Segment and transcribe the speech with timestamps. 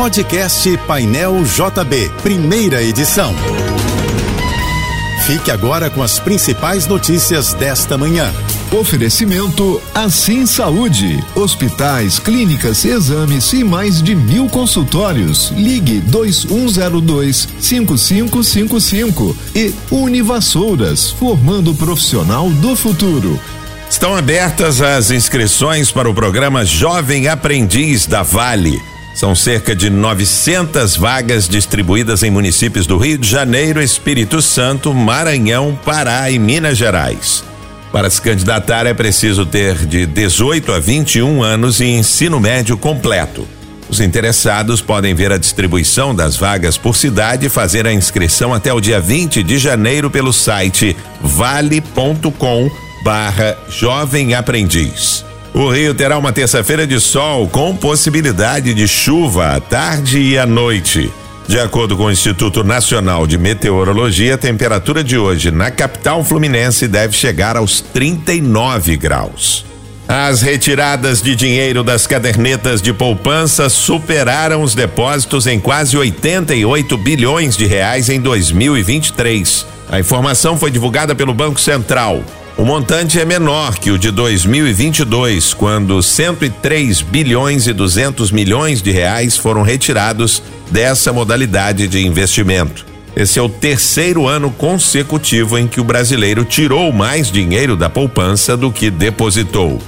[0.00, 3.34] Podcast Painel JB, primeira edição.
[5.26, 8.32] Fique agora com as principais notícias desta manhã.
[8.72, 11.22] Oferecimento Assim Saúde.
[11.34, 15.52] Hospitais, clínicas, exames e mais de mil consultórios.
[15.54, 23.38] Ligue 2102 5555 e Univassouras, formando o profissional do futuro.
[23.90, 28.89] Estão abertas as inscrições para o programa Jovem Aprendiz da Vale.
[29.14, 35.78] São cerca de 900 vagas distribuídas em municípios do Rio de Janeiro, Espírito Santo, Maranhão,
[35.84, 37.44] Pará e Minas Gerais.
[37.92, 43.46] Para se candidatar é preciso ter de 18 a 21 anos e ensino médio completo.
[43.88, 48.72] Os interessados podem ver a distribuição das vagas por cidade e fazer a inscrição até
[48.72, 52.70] o dia 20 de janeiro pelo site vale.com
[53.02, 55.29] barra Jovem Aprendiz.
[55.52, 60.46] O Rio terá uma terça-feira de sol com possibilidade de chuva à tarde e à
[60.46, 61.10] noite.
[61.48, 66.86] De acordo com o Instituto Nacional de Meteorologia, a temperatura de hoje na capital fluminense
[66.86, 69.66] deve chegar aos 39 graus.
[70.06, 77.56] As retiradas de dinheiro das cadernetas de poupança superaram os depósitos em quase 88 bilhões
[77.56, 79.66] de reais em 2023.
[79.90, 82.22] A informação foi divulgada pelo Banco Central.
[82.56, 88.90] O montante é menor que o de 2022, quando 103 bilhões e 200 milhões de
[88.90, 92.84] reais foram retirados dessa modalidade de investimento.
[93.16, 98.56] Esse é o terceiro ano consecutivo em que o brasileiro tirou mais dinheiro da poupança
[98.56, 99.80] do que depositou.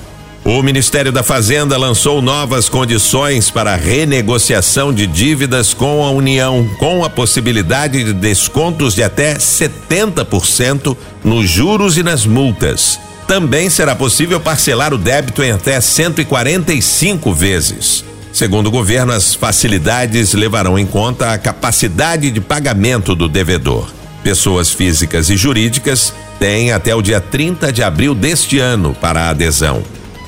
[0.43, 7.05] O Ministério da Fazenda lançou novas condições para renegociação de dívidas com a União, com
[7.05, 12.99] a possibilidade de descontos de até 70% nos juros e nas multas
[13.31, 18.03] também será possível parcelar o débito em até 145 vezes.
[18.33, 23.89] Segundo o governo, as facilidades levarão em conta a capacidade de pagamento do devedor.
[24.21, 29.29] Pessoas físicas e jurídicas têm até o dia 30 de abril deste ano para a
[29.29, 29.81] adesão.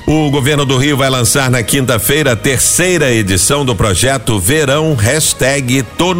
[0.06, 5.82] O governo do Rio vai lançar na quinta-feira a terceira edição do projeto Verão Hashtag
[5.98, 6.14] Tô.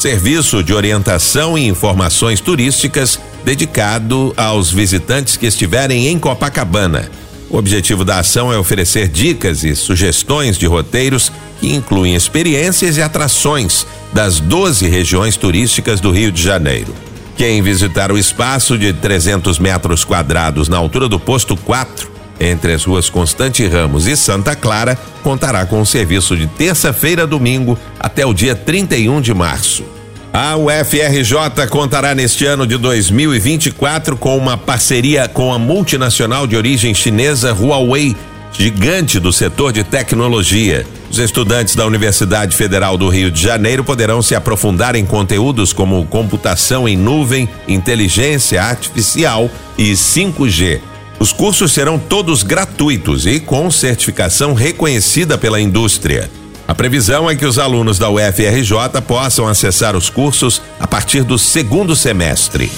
[0.00, 7.10] Serviço de orientação e informações turísticas dedicado aos visitantes que estiverem em Copacabana.
[7.50, 13.02] O objetivo da ação é oferecer dicas e sugestões de roteiros que incluem experiências e
[13.02, 16.94] atrações das 12 regiões turísticas do Rio de Janeiro.
[17.36, 22.84] Quem visitar o espaço de 300 metros quadrados na altura do posto 4, entre as
[22.84, 28.24] ruas Constante Ramos e Santa Clara, contará com o serviço de terça-feira a domingo até
[28.24, 29.99] o dia 31 de março.
[30.32, 36.94] A UFRJ contará neste ano de 2024 com uma parceria com a multinacional de origem
[36.94, 38.16] chinesa Huawei,
[38.52, 40.86] gigante do setor de tecnologia.
[41.10, 46.06] Os estudantes da Universidade Federal do Rio de Janeiro poderão se aprofundar em conteúdos como
[46.06, 50.80] computação em nuvem, inteligência artificial e 5G.
[51.18, 56.30] Os cursos serão todos gratuitos e com certificação reconhecida pela indústria.
[56.70, 61.36] A previsão é que os alunos da UFRJ possam acessar os cursos a partir do
[61.36, 62.70] segundo semestre.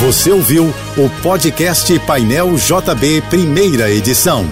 [0.00, 0.66] Você ouviu
[0.98, 4.46] o podcast Painel JB, primeira edição.